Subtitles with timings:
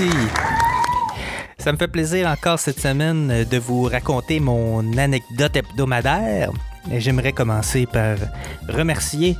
[0.00, 0.16] merci.
[1.58, 6.50] Ça me fait plaisir encore cette semaine euh, de vous raconter mon anecdote hebdomadaire.
[6.92, 8.16] J'aimerais commencer par
[8.68, 9.36] remercier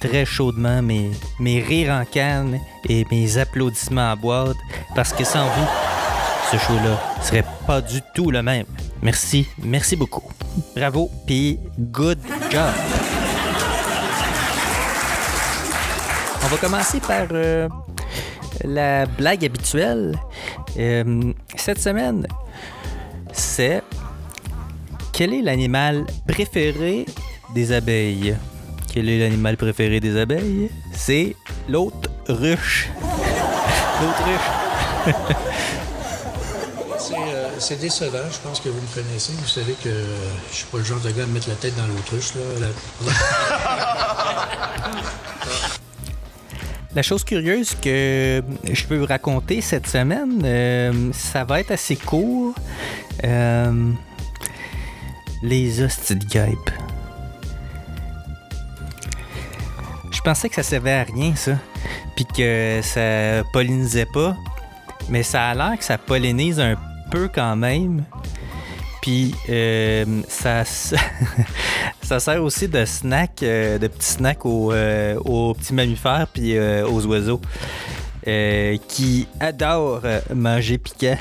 [0.00, 2.58] très chaudement mes, mes rires en canne
[2.88, 4.56] et mes applaudissements à boîte
[4.94, 5.66] parce que sans vous,
[6.50, 8.66] ce show-là serait pas du tout le même.
[9.02, 10.30] Merci, merci beaucoup.
[10.74, 12.18] Bravo, puis good
[12.50, 12.72] job.
[16.44, 17.68] On va commencer par euh,
[18.62, 20.18] la blague habituelle.
[20.78, 22.26] Euh, cette semaine,
[23.32, 23.82] c'est
[25.12, 27.06] quel est l'animal préféré
[27.54, 28.36] des abeilles?
[28.92, 30.70] Quel est l'animal préféré des abeilles?
[30.92, 31.34] C'est
[31.68, 32.88] l'autre ruche.
[34.02, 35.14] L'autre ruche.
[36.98, 39.32] C'est, euh, c'est décevant, je pense que vous me connaissez.
[39.34, 40.16] Vous savez que euh,
[40.50, 42.32] je suis pas le genre de gars à me mettre la tête dans l'autruche.
[42.60, 42.68] Là.
[46.94, 48.42] La- chose curieuse que
[48.72, 52.54] je peux vous raconter cette semaine, euh, ça va être assez court.
[53.24, 53.90] Euh,
[55.42, 56.70] les hosties de guêpes.
[60.12, 61.58] Je pensais que ça servait à rien, ça.
[62.16, 64.36] Puis que ça pollinisait pas.
[65.10, 66.76] Mais ça a l'air que ça pollinise un
[67.10, 68.04] peu quand même.
[69.04, 70.64] Puis euh, ça,
[72.02, 77.04] ça sert aussi de snack, euh, de petit snack aux, euh, petits mammifères puis aux
[77.04, 77.42] oiseaux
[78.88, 80.00] qui adorent
[80.34, 81.18] manger piquant.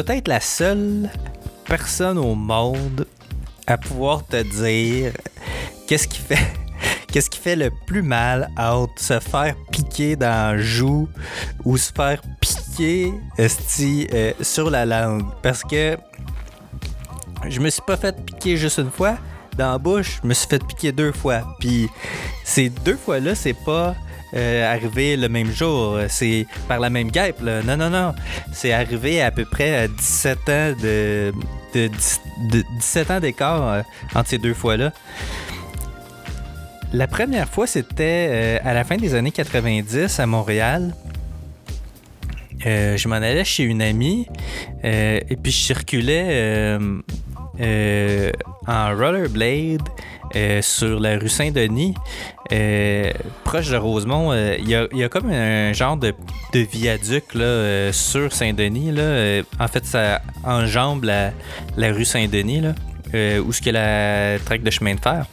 [0.00, 1.10] Dois être la seule
[1.64, 3.06] personne au monde
[3.66, 5.12] à pouvoir te dire
[5.86, 6.52] qu'est-ce qui fait
[7.08, 11.08] qu'est-ce qui fait le plus mal entre se faire piquer dans la joue
[11.64, 15.96] ou se faire piquer euh, sur la langue parce que
[17.48, 19.16] je me suis pas fait piquer juste une fois
[19.56, 21.56] dans la bouche, je me suis fait piquer deux fois.
[21.58, 21.88] Puis
[22.44, 23.94] ces deux fois-là, c'est pas
[24.34, 27.40] euh, arrivé le même jour, c'est par la même guêpe.
[27.42, 27.62] Là.
[27.62, 28.14] Non, non, non.
[28.52, 31.32] C'est arrivé à peu près à 17 ans de,
[31.74, 32.20] de, dix-
[32.50, 33.82] de 17 ans d'écart euh,
[34.14, 34.92] entre ces deux fois-là.
[36.92, 40.94] La première fois, c'était euh, à la fin des années 90 à Montréal.
[42.64, 44.26] Euh, je m'en allais chez une amie
[44.84, 46.98] euh, et puis je circulais euh,
[47.60, 48.30] euh,
[48.66, 49.82] en rollerblade
[50.34, 51.94] euh, sur la rue Saint-Denis,
[52.52, 53.12] euh,
[53.44, 54.32] proche de Rosemont.
[54.32, 56.14] Euh, Il y, a, comme un genre de,
[56.52, 58.92] viaduc là, sur Saint-Denis.
[59.60, 61.32] en fait, ça enjambe la,
[61.92, 62.62] rue Saint-Denis,
[63.14, 65.26] où ce qu'il y a la traque de chemin de fer.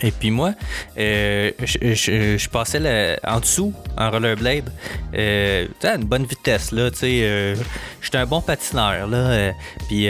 [0.00, 0.54] Et puis moi,
[0.96, 4.70] euh, je, passais en dessous en rollerblade,
[5.12, 7.56] à une bonne vitesse là, tu sais,
[8.00, 9.52] j'étais un bon patineur là.
[9.88, 10.08] puis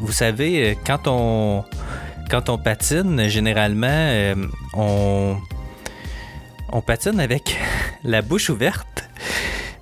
[0.00, 1.64] vous savez, quand on
[2.28, 4.34] quand on patine, généralement, euh,
[4.74, 5.36] on
[6.72, 7.56] on patine avec
[8.04, 9.08] la bouche ouverte,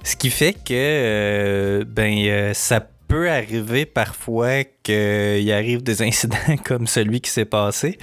[0.03, 6.37] ce qui fait que euh, ben euh, ça peut arriver parfois qu'il arrive des incidents
[6.65, 7.99] comme celui qui s'est passé.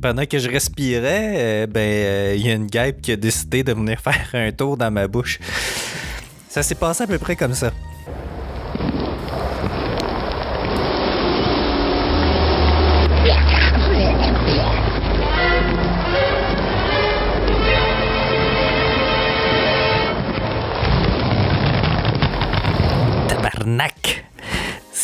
[0.00, 4.00] Pendant que je respirais, ben il y a une guêpe qui a décidé de venir
[4.00, 5.38] faire un tour dans ma bouche.
[6.48, 7.72] Ça s'est passé à peu près comme ça.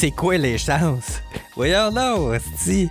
[0.05, 1.23] C'est quoi les chances?
[1.56, 1.91] Voyons
[2.59, 2.91] si.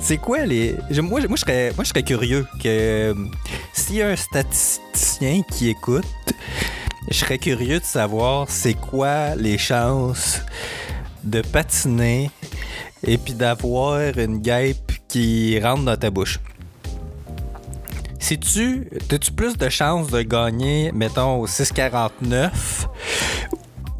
[0.00, 0.74] C'est quoi les.
[1.00, 3.14] Moi, je- serais, serais curieux que euh,
[3.72, 6.04] s'il y a un statisticien qui écoute,
[7.08, 10.40] je serais curieux de savoir c'est quoi les chances
[11.22, 12.32] de patiner
[13.06, 16.40] et puis d'avoir une guêpe qui rentre dans ta bouche.
[18.18, 18.88] Si tu.
[19.08, 22.50] As-tu plus de chances de gagner, mettons, au 6,49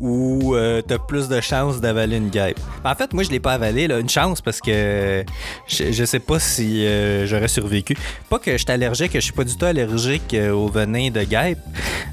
[0.04, 2.60] ou euh, t'as plus de chances d'avaler une guêpe?
[2.84, 5.24] En fait, moi, je l'ai pas avalé, une chance, parce que
[5.66, 7.96] je, sais pas si euh, j'aurais survécu.
[8.28, 11.24] Pas que je suis allergique, je suis pas du tout allergique euh, au venin de
[11.24, 11.58] guêpe,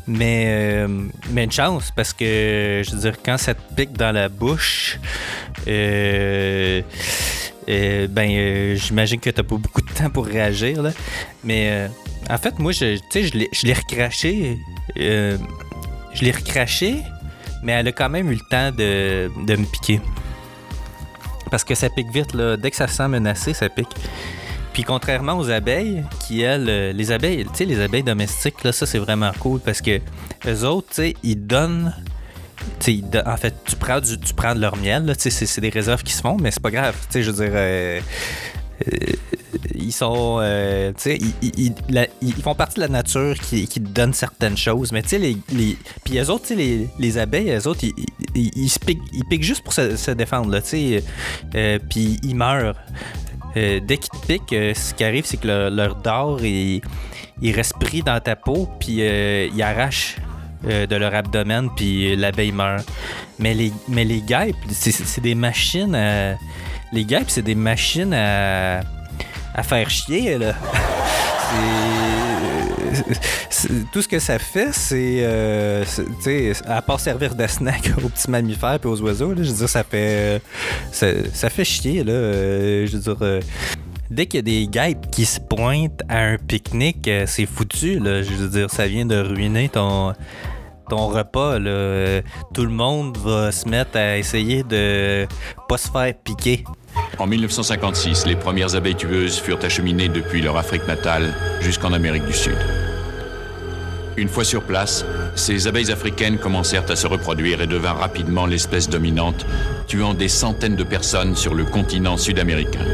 [0.07, 0.87] mais,
[1.31, 4.97] mais une chance, parce que, je veux dire, quand ça te pique dans la bouche,
[5.67, 6.85] ben,
[8.77, 10.81] j'imagine que t'as pas beaucoup de temps pour réagir.
[11.43, 11.89] Mais
[12.29, 14.57] en fait, moi, je, je l'ai- recraché.
[14.95, 17.03] je l'ai recraché,
[17.63, 20.01] mais elle a quand même eu le temps de, de me piquer.
[21.49, 22.57] Parce que ça pique vite, là.
[22.57, 23.93] Dès que ça se sent menacé, ça pique.
[24.73, 28.71] Puis contrairement aux abeilles, qui elles, euh, les abeilles, tu sais, les abeilles domestiques, là,
[28.71, 29.99] ça c'est vraiment cool parce que
[30.47, 31.93] eux autres, tu sais, ils donnent.
[33.25, 36.37] en fait, tu prends, tu prends de leur miel, c'est, des réserves qui se font,
[36.37, 36.95] mais c'est pas grave.
[37.01, 37.99] Tu sais, je veux dire, euh,
[38.87, 39.13] euh,
[39.75, 40.39] ils sont.
[40.41, 44.13] euh, tu sais, ils, ils- ils- font partie de la nature qui, qui te donne
[44.13, 44.91] certaines choses.
[44.91, 45.77] Mais tu sais, les, les.
[46.03, 49.63] Puis eux autres, tu sais, les, les abeilles, eux autres, ils, piquent, ils piquent juste
[49.63, 51.03] pour se, se défendre, là, tu sais.
[51.55, 52.75] Euh, puis ils meurent.
[53.57, 56.81] Euh, dès qu'ils te piquent, ce qui arrive, c'est que leur, dard, il,
[57.41, 57.73] il reste
[58.05, 60.15] dans ta peau, puis euh, ils arrachent
[60.67, 62.87] euh, de leur abdomen, puis l'abeille meurt.
[63.39, 66.35] Mais les, mais les guêpes, c'est des machines à.
[66.93, 68.81] Les guêpes, c'est des machines à,
[69.53, 70.53] à faire chier, là.
[73.91, 75.17] Tout ce que ça fait, c'est.
[75.21, 75.83] euh,
[76.65, 79.69] à part servir de snack aux petits mammifères et aux oiseaux, là, je veux dire,
[79.69, 80.41] ça fait.
[80.91, 82.11] Ça, ça fait chier, là.
[82.13, 83.17] euh, je veux dire.
[83.21, 83.39] euh,
[84.09, 87.99] Dès qu'il y a des guêpes qui se pointent à un pique-nique, euh, c'est foutu,
[87.99, 88.23] là.
[88.23, 90.13] Je veux dire, ça vient de ruiner ton,
[90.89, 91.69] ton repas, là.
[91.69, 92.21] Euh,
[92.53, 95.27] Tout le monde va se mettre à essayer de
[95.69, 96.63] pas se faire piquer.
[97.17, 102.33] En 1956, les premières abeilles tueuses furent acheminées depuis leur Afrique natale jusqu'en Amérique du
[102.33, 102.57] Sud.
[104.17, 105.05] Une fois sur place,
[105.35, 109.45] ces abeilles africaines commencèrent à se reproduire et devinrent rapidement l'espèce dominante,
[109.87, 112.85] tuant des centaines de personnes sur le continent sud-américain.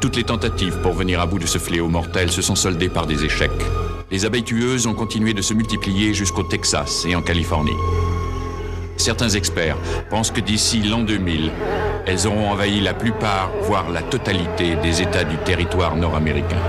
[0.00, 3.06] Toutes les tentatives pour venir à bout de ce fléau mortel se sont soldées par
[3.06, 3.50] des échecs.
[4.10, 7.76] Les abeilles tueuses ont continué de se multiplier jusqu'au Texas et en Californie.
[9.00, 9.78] Certains experts
[10.10, 11.50] pensent que d'ici l'an 2000,
[12.06, 16.60] elles auront envahi la plupart, voire la totalité des États du territoire nord-américain.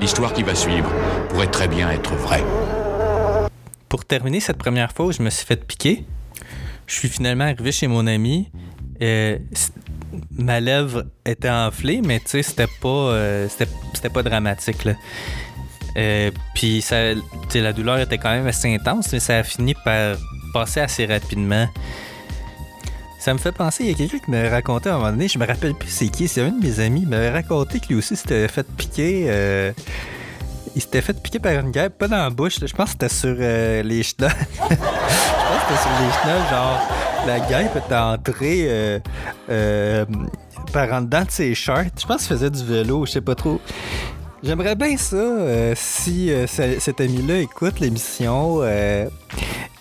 [0.00, 0.88] L'histoire qui va suivre
[1.30, 2.44] pourrait très bien être vraie.
[3.88, 6.04] Pour terminer cette première fois où je me suis fait piquer,
[6.86, 8.48] je suis finalement arrivé chez mon ami.
[10.30, 13.48] Ma lèvre était enflée, mais tu sais, c'était pas, euh,
[14.14, 14.84] pas dramatique.
[14.84, 14.92] Là.
[15.96, 17.14] Euh, Puis ça,
[17.52, 20.16] la douleur était quand même assez intense, mais ça a fini par
[20.52, 21.66] passer assez rapidement.
[23.18, 25.28] Ça me fait penser, il y a quelqu'un qui m'avait raconté à un moment donné,
[25.28, 27.86] je me rappelle plus c'est qui, c'est un de mes amis, il m'avait raconté que
[27.88, 29.26] lui aussi s'était fait piquer.
[29.28, 29.72] euh,
[30.74, 33.08] il s'était fait piquer par une guêpe, pas dans la bouche, je pense que c'était
[33.14, 34.32] sur euh, les chenolles.
[34.54, 36.88] je pense que c'était sur les chenolles, genre,
[37.26, 38.98] la guêpe était entrée euh,
[39.50, 40.04] euh,
[40.72, 41.84] par en dedans de ses shorts.
[42.00, 43.60] Je pense qu'il faisait du vélo, je sais pas trop.
[44.42, 48.60] J'aimerais bien ça, euh, si ce- cet ami-là écoute l'émission,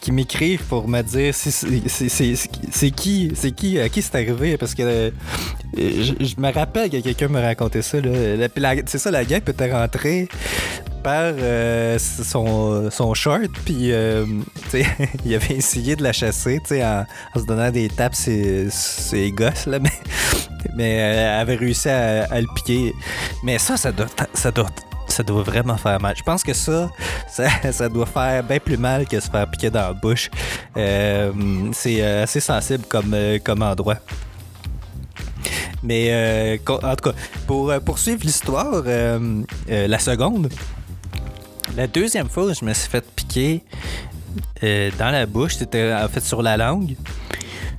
[0.02, 4.74] qui m'écrive pour me dire si c'est qui, c'est qui, à qui c'est arrivé, parce
[4.74, 5.12] que euh,
[5.78, 8.00] je, me rappelle que quelqu'un me racontait ça.
[8.88, 10.28] C'est ça, la guêpe était rentrée
[11.04, 14.26] par euh, son, son short, puis euh,
[15.26, 17.06] il avait essayé de la chasser en,
[17.36, 19.92] en se donnant des tapes ses, ses gosses, là, mais,
[20.76, 22.94] mais euh, avait réussi à, à le piquer.
[23.44, 24.70] Mais ça, ça doit, ça doit,
[25.12, 26.16] ça doit vraiment faire mal.
[26.18, 26.90] Je pense que ça,
[27.72, 30.30] ça, doit faire bien plus mal que se faire piquer dans la bouche.
[30.78, 31.32] Euh,
[31.74, 33.98] c'est euh, assez sensible comme, euh, comme endroit.
[35.84, 37.16] Mais euh, en tout cas,
[37.48, 40.50] pour poursuivre l'histoire, euh, la seconde,
[41.76, 43.64] la deuxième fois où je me suis fait piquer
[44.62, 46.96] dans la bouche, c'était en fait sur la langue.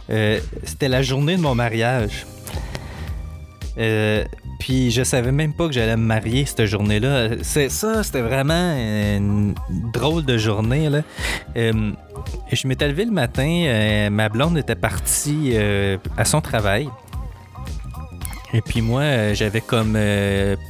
[0.09, 2.27] C'était la journée de mon mariage.
[3.79, 4.25] Euh,
[4.63, 7.31] puis je savais même pas que j'allais me marier cette journée-là.
[7.43, 8.77] C'est ça, c'était vraiment
[9.17, 9.57] une
[9.93, 10.89] drôle de journée.
[10.89, 11.01] Là.
[11.57, 11.91] Euh,
[12.53, 16.89] je m'étais levé le matin, euh, ma blonde était partie euh, à son travail.
[18.55, 19.99] Et puis moi, j'avais comme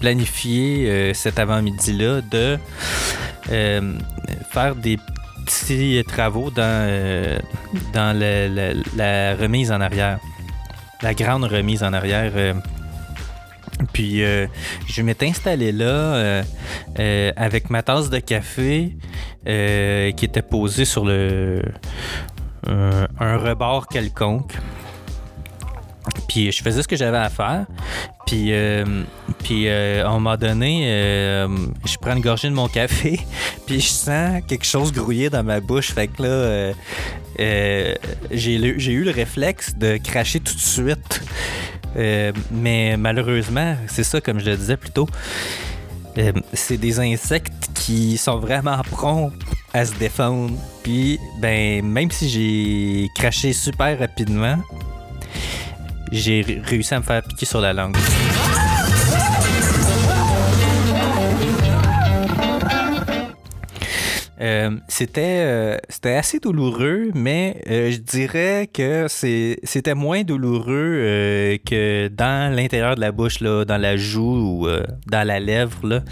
[0.01, 2.57] planifié cet avant-midi-là de
[3.45, 4.97] faire des
[5.45, 7.39] petits travaux dans,
[7.93, 8.19] dans
[8.97, 10.19] la remise en arrière.
[11.03, 12.55] La grande remise en arrière.
[13.93, 14.47] Puis euh,
[14.87, 16.43] je m'étais installé là euh,
[16.99, 18.97] euh, avec ma tasse de café
[19.45, 21.47] qui était posée sur un
[23.37, 24.53] rebord quelconque.
[26.29, 27.67] Puis je faisais ce que j'avais à faire.
[28.27, 28.53] Puis,
[29.43, 30.85] puis à donné,
[31.85, 33.21] je prends une gorgée de mon café,
[33.67, 35.91] puis je sens quelque chose grouiller dans ma bouche.
[35.93, 36.73] Fait que là,
[38.31, 41.23] j'ai eu le réflexe de cracher tout de suite.
[41.97, 45.09] Euh, mais malheureusement, c'est ça, comme je le disais plus tôt,
[46.19, 49.33] euh, c'est des insectes qui sont vraiment prompts
[49.75, 50.55] à se défendre.
[50.83, 54.57] Puis, ben, même si j'ai craché super rapidement,
[56.11, 57.97] j'ai ré- réussi à me faire piquer sur la langue.
[64.43, 72.09] Euh, c'était euh, c'était assez douloureux, mais euh, je dirais que c'était moins douloureux que
[72.09, 74.69] dans l'intérieur de la bouche, là, dans la joue ou
[75.07, 75.87] dans la lèvre.
[75.87, 76.03] Là.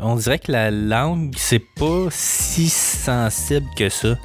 [0.00, 4.16] On dirait que la langue, c'est pas si sensible que ça.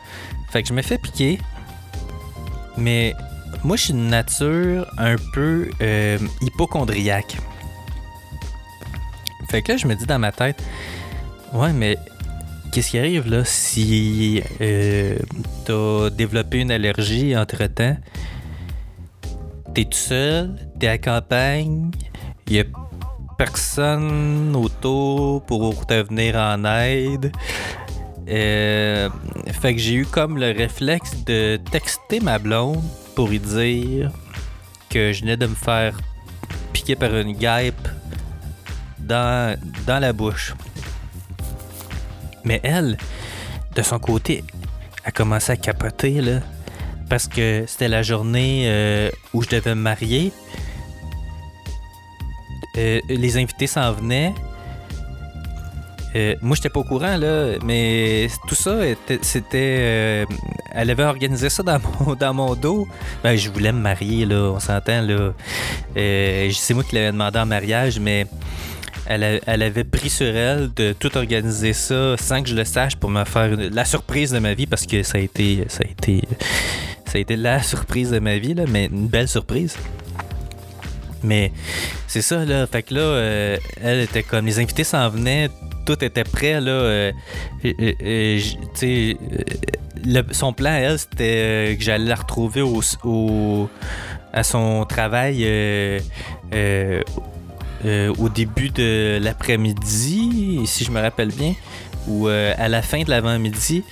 [0.51, 1.39] Fait que je me fais piquer,
[2.77, 3.15] mais
[3.63, 5.69] moi, je suis de nature un peu
[6.41, 7.37] hypochondriaque.
[9.49, 10.61] Fait que là, je me dis dans ma tête,
[11.53, 11.97] ouais, mais
[12.71, 15.17] qu'est-ce qui arrive là si euh,
[15.65, 17.97] t'as développé une allergie entre-temps?
[19.73, 21.91] T'es tout seul, t'es à campagne,
[22.49, 22.63] y a
[23.37, 27.31] personne autour pour te venir en aide.
[28.27, 29.09] Euh,
[29.61, 32.83] fait que j'ai eu comme le réflexe de texter ma blonde
[33.15, 34.11] pour lui dire
[34.89, 35.97] que je venais de me faire
[36.73, 37.87] piquer par une guêpe
[38.99, 39.57] dans
[39.87, 40.53] la bouche.
[42.43, 42.97] Mais elle,
[43.75, 44.43] de son côté,
[45.05, 46.39] a commencé à capoter, là.
[47.09, 50.31] Parce que c'était la journée euh, où je devais me marier.
[52.77, 54.33] Euh, les invités s'en venaient.
[56.15, 59.77] Euh, moi, j'étais pas au courant, là, mais tout ça, était- c'était.
[59.79, 60.25] euh,
[60.71, 62.87] elle avait organisé ça dans mon, dans mon dos.
[63.23, 65.33] Ben, je voulais me marier, là, on s'entend, là.
[65.95, 68.25] C'est moi qui l'avais demandé en mariage, mais
[69.05, 73.09] elle, avait pris sur elle de tout organiser ça sans que je le sache pour
[73.09, 75.65] me faire la surprise de ma vie, parce que ça a été.
[75.67, 76.21] Ça a été.
[77.05, 79.75] Ça a été la surprise de ma vie, là, mais une belle surprise.
[81.23, 81.51] Mais
[82.07, 82.65] c'est ça, là.
[82.67, 84.45] Fait que là, euh, elle était comme.
[84.45, 85.49] Les invités s'en venaient,
[85.85, 86.71] tout était prêt, là.
[86.71, 87.11] euh,
[87.65, 88.39] euh,
[88.75, 89.17] tu sais,
[90.31, 93.69] son plan, elle, c'était que j'allais la retrouver au-
[94.31, 95.43] à son travail
[97.85, 101.55] euh, au début de l'après-midi, si je me rappelle bien,
[102.07, 103.83] ou euh, à la fin de l'avant-midi.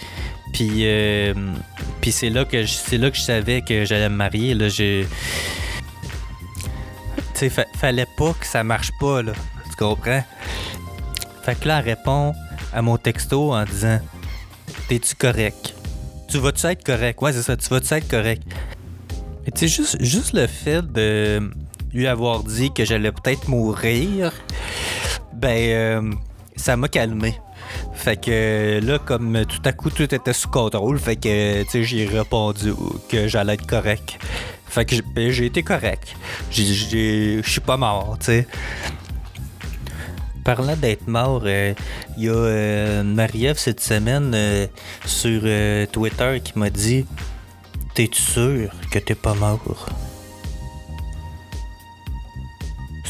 [0.53, 1.34] Puis, euh,
[2.01, 4.53] puis c'est là que c'est là que je savais que j'allais me marier.
[4.53, 5.08] Là, j'ai
[7.36, 9.34] tu fa- fallait pas que ça marche pas, là.
[9.70, 10.24] Tu comprends?
[11.44, 12.34] Fait que là, elle répond
[12.74, 14.00] à mon texto en disant
[14.88, 15.75] T'es-tu correct?
[16.29, 17.22] Tu vas-tu être correct?
[17.22, 18.44] Ouais, c'est ça, tu vas-tu être correct?
[19.46, 21.50] Et tu sais, juste, juste le fait de
[21.94, 24.32] lui avoir dit que j'allais peut-être mourir,
[25.34, 26.12] ben, euh,
[26.56, 27.36] ça m'a calmé.
[27.94, 31.84] Fait que là, comme tout à coup tout était sous contrôle, fait que tu sais,
[31.84, 32.74] j'ai répondu
[33.10, 34.17] que j'allais être correct.
[34.67, 36.15] Fait que j'ai- ben, j'ai été correct.
[36.51, 38.48] Je suis pas mort, tu sais.
[40.44, 41.74] Parlant d'être mort, euh,
[42.17, 44.65] il y a euh, Marie-Ève cette semaine euh,
[45.06, 45.41] sur
[45.91, 47.06] Twitter qui m'a dit
[47.96, 49.60] T'es-tu sûr que t'es pas mort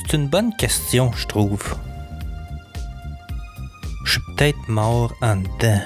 [0.09, 1.75] C'est une bonne question, je trouve.
[4.05, 5.81] Je suis peut-être mort en dedans.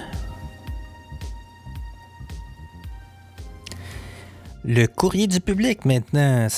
[4.64, 6.50] Le courrier du public maintenant.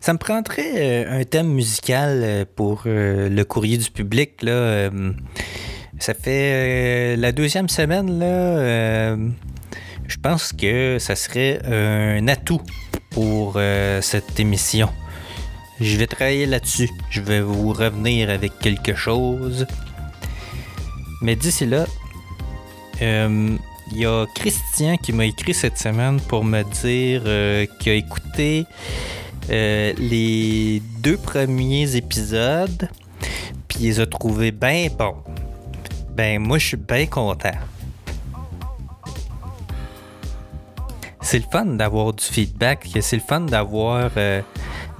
[0.00, 4.42] Ça, me prendrait euh, un thème musical euh, pour euh, le courrier du public.
[4.42, 4.90] Là,
[6.00, 8.18] ça fait la deuxième semaine.
[8.18, 9.16] Là,
[10.08, 12.62] je pense que ça serait un atout
[13.12, 13.60] pour
[14.00, 14.88] cette émission.
[15.80, 16.90] Je vais travailler là-dessus.
[17.10, 19.66] Je vais vous revenir avec quelque chose.
[21.20, 21.86] Mais d'ici là,
[23.00, 23.56] euh,
[23.90, 27.94] il y a Christian qui m'a écrit cette semaine pour me dire euh, qu'il a
[27.94, 28.66] écouté
[29.50, 32.88] euh, les deux premiers épisodes,
[33.68, 35.16] puis il les a trouvés bien bons.
[36.14, 37.50] Ben, moi, je suis bien content.
[41.20, 44.42] C'est le fun d'avoir du feedback, c'est le fun d'avoir euh,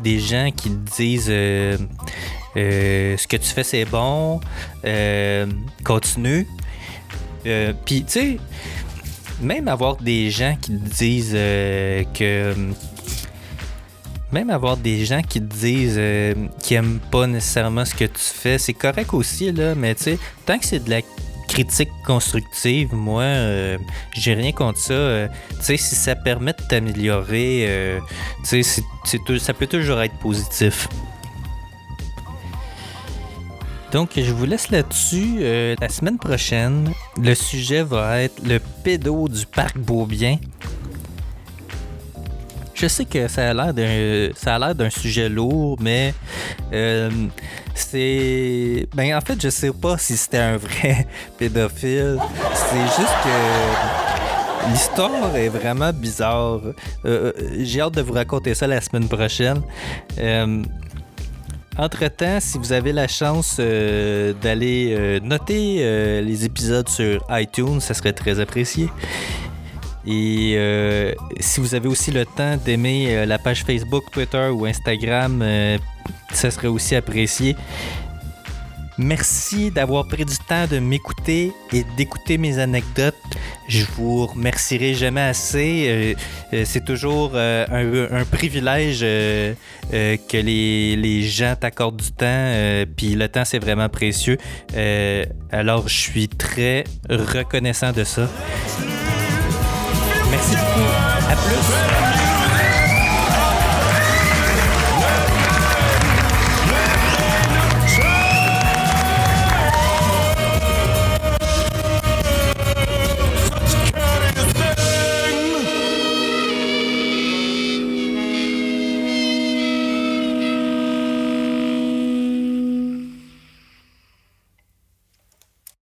[0.03, 1.77] des gens qui te disent euh,
[2.57, 4.41] euh, ce que tu fais c'est bon,
[4.85, 5.47] euh,
[5.85, 6.47] continue.
[7.85, 8.37] Puis, tu sais,
[9.41, 12.55] même avoir des gens qui te disent que.
[14.33, 18.19] Même avoir des gens qui te disent euh, qui aiment pas nécessairement ce que tu
[18.19, 21.03] fais, c'est correct aussi, là, mais tu sais, tant que c'est de la
[21.53, 23.79] critique constructive, moi, euh,
[24.15, 24.95] j'ai rien contre ça.
[24.95, 25.29] Euh,
[25.59, 28.01] tu sais, si ça permet de t'améliorer, euh,
[28.49, 28.83] tu sais,
[29.39, 30.89] ça peut toujours être positif.
[33.93, 35.41] Donc, je vous laisse là-dessus.
[35.79, 36.91] La semaine prochaine,
[37.21, 40.39] le sujet va être le pédo du parc Beaubien.
[42.83, 46.13] Je sais que ça a l'air d'un ça a l'air d'un sujet lourd, mais
[46.73, 47.09] euh,
[47.77, 51.07] c'est ben en fait je sais pas si c'était un vrai
[51.39, 52.19] pédophile.
[52.57, 56.61] C'est juste que l'histoire est vraiment bizarre.
[57.05, 59.63] Euh, J'ai hâte de vous raconter ça la semaine prochaine.
[60.19, 60.65] Euh,
[61.79, 67.81] entre-temps, si vous avez la chance euh, d'aller euh, noter euh, les épisodes sur iTunes,
[67.81, 68.91] ça serait très apprécié.
[70.07, 74.67] Et euh, si vous avez aussi le temps d'aimer euh, la page Facebook, Twitter ou
[74.67, 75.79] Instagram, euh,
[76.33, 77.57] ça serait aussi apprécié.
[78.99, 83.15] Merci d'avoir pris du temps de m'écouter et d'écouter mes anecdotes.
[83.67, 86.17] Je vous remercierai jamais assez.
[86.53, 92.85] Euh, c'est toujours un, privilège que les, les gens t'accordent du temps.
[92.97, 94.37] Puis le temps, c'est vraiment précieux.
[95.51, 98.29] Alors, je suis très reconnaissant de ça.
[100.33, 100.89] Merci beaucoup.
[101.31, 102.32] À plus.